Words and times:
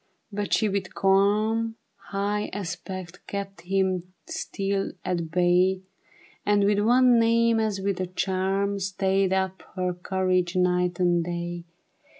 But 0.31 0.51
she 0.51 0.67
with 0.67 0.95
cahii, 0.95 1.75
High 2.09 2.49
aspect 2.53 3.19
kept 3.27 3.61
him 3.61 4.13
still 4.25 4.93
at 5.05 5.29
bay, 5.29 5.83
And 6.43 6.63
with 6.63 6.79
one 6.79 7.19
name 7.19 7.59
as 7.59 7.79
with 7.81 8.01
a 8.01 8.07
charm, 8.07 8.79
Stayed 8.79 9.31
up 9.31 9.61
her 9.75 9.93
courage 9.93 10.55
night 10.55 10.99
and 10.99 11.23
day. 11.23 11.65